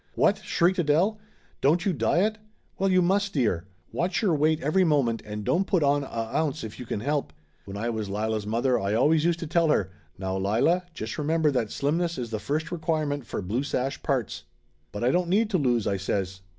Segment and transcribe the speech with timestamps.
[0.15, 1.19] "What!" shrieked Adele.
[1.61, 2.39] "Don't you diet?
[2.79, 3.67] Well, you must, dear!
[3.91, 7.31] Watch your weight every moment, and don't put on a ounce if you can help.
[7.65, 11.51] When I was Lila's mother I always used to tell her 'Now, Lila, just remember
[11.51, 14.45] that slimness is the first requirement for blue sash parts.''
[14.91, 16.41] "But I don't need to lose!" I says.